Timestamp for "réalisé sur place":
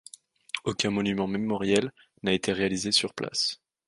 2.53-3.61